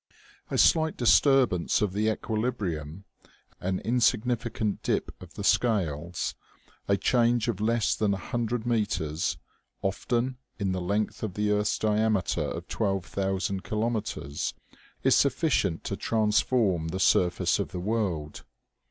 [0.49, 3.03] A slight disturbance of the equilibrium,
[3.59, 6.33] an in significant dip of the scales,
[6.87, 9.37] a change of less than a hun dred meters,
[9.83, 14.55] often, in the length of the earth's diameter of twelve thousand kilometers,
[15.03, 18.41] is sufficient to transform the surface of the world.